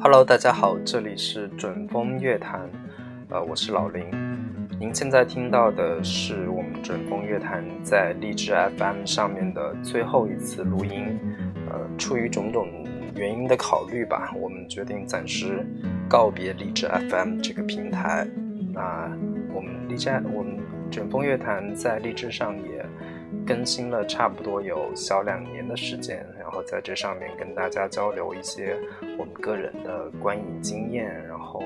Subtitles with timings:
[0.00, 2.60] hello 大家好这里是准风乐坛
[3.28, 4.04] 呃我是老林。
[4.78, 11.18] 您现在听到的是我们准风乐坛在荔枝 fm 上面的最后一次录音
[11.68, 12.68] 呃出于种种
[13.16, 15.66] 原因的考虑吧我们决定暂时
[16.08, 18.28] 告别荔枝 fm 这个平台。
[18.72, 19.10] 那
[19.52, 20.58] 我们荔枝我们
[20.90, 22.84] 准风乐坛在励志上也。
[23.44, 28.76] 更新了差不多有小两年的时间，然后在这上面跟大家交流一些
[29.18, 31.62] 我们个人的观影经验，然后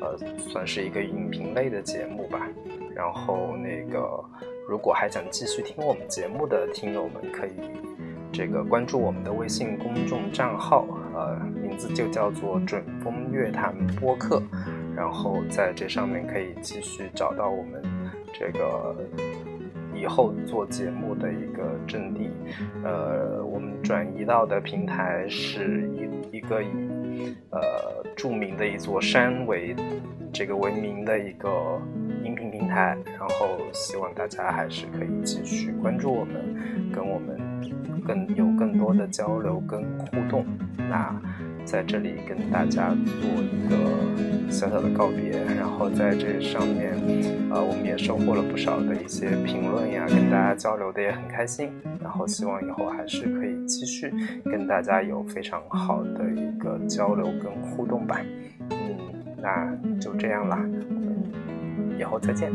[0.00, 2.48] 呃算是一个影评类的节目吧。
[2.94, 4.24] 然后那个
[4.68, 7.52] 如果还想继续听我们节目的听友们，可以
[8.32, 14.42] 这个关注我们的微信公众账号，呃名字就叫做准风乐坛播客，
[15.00, 17.82] 然后在这上面可以继续找到我们
[18.38, 18.94] 这个。
[19.92, 22.30] 以后做节目的一个阵地，
[22.82, 27.60] 呃，我们转移到的平台是一一个以呃
[28.16, 29.76] 著名的一座山为
[30.32, 31.78] 这个为名的一个
[32.24, 37.38] 音频平台，然后希望大家还是可以继续关注我们，跟我们
[38.02, 40.46] 更有更多的交流跟互动。
[40.88, 41.20] 那。
[41.70, 42.88] 在这里跟大家
[43.20, 46.92] 做一个小小的告别，然后在这上面，
[47.48, 51.70] 呃，我们也收获了不少的一些评论呀，跟大家交流的也很开心。
[52.02, 54.12] 然后希望以后还是可以继续
[54.46, 58.20] 跟大家有非常好的一个交流跟互动吧。
[58.70, 58.98] 嗯，
[59.40, 62.50] 那就这样啦，我们以后再见。